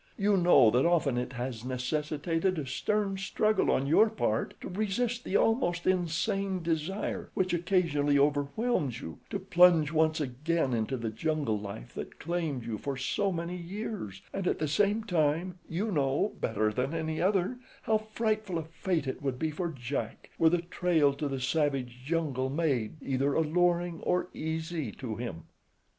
You 0.17 0.35
know 0.35 0.71
that 0.71 0.83
often 0.83 1.15
it 1.15 1.33
has 1.33 1.63
necessitated 1.63 2.57
a 2.57 2.65
stern 2.65 3.19
struggle 3.19 3.69
on 3.69 3.85
your 3.85 4.09
part 4.09 4.59
to 4.61 4.67
resist 4.67 5.23
the 5.23 5.37
almost 5.37 5.85
insane 5.85 6.63
desire 6.63 7.29
which 7.35 7.53
occasionally 7.53 8.17
overwhelms 8.17 8.99
you 8.99 9.19
to 9.29 9.37
plunge 9.37 9.91
once 9.91 10.19
again 10.19 10.73
into 10.73 10.97
the 10.97 11.11
jungle 11.11 11.59
life 11.59 11.93
that 11.93 12.17
claimed 12.17 12.65
you 12.65 12.79
for 12.79 12.97
so 12.97 13.31
many 13.31 13.55
years, 13.55 14.23
and 14.33 14.47
at 14.47 14.57
the 14.57 14.67
same 14.67 15.03
time 15.03 15.59
you 15.69 15.91
know, 15.91 16.33
better 16.41 16.73
than 16.73 16.95
any 16.95 17.21
other, 17.21 17.59
how 17.83 17.99
frightful 17.99 18.57
a 18.57 18.63
fate 18.63 19.05
it 19.05 19.21
would 19.21 19.37
be 19.37 19.51
for 19.51 19.69
Jack, 19.69 20.31
were 20.39 20.49
the 20.49 20.63
trail 20.63 21.13
to 21.13 21.27
the 21.27 21.39
savage 21.39 21.99
jungle 22.03 22.49
made 22.49 22.95
either 23.03 23.35
alluring 23.35 23.99
or 24.01 24.29
easy 24.33 24.91
to 24.93 25.17
him." 25.17 25.43